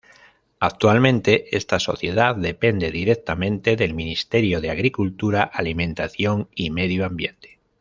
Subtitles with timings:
[0.59, 7.59] Actualmente esta sociedad depende directamente del Ministerio de Agricultura, Alimentación y Medio Ambiente.